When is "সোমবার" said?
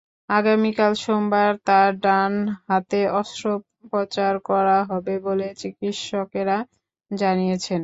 1.03-1.51